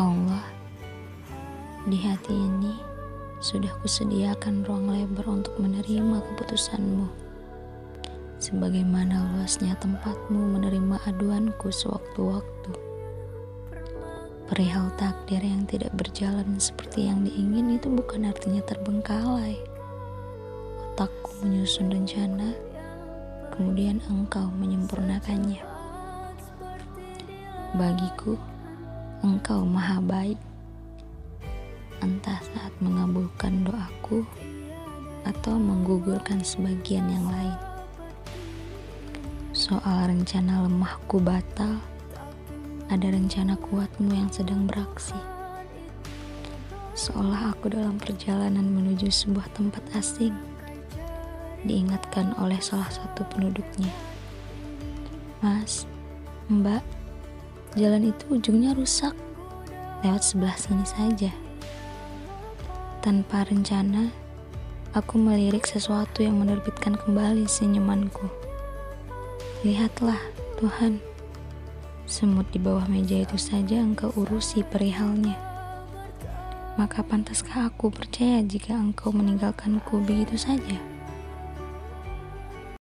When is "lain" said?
37.30-37.58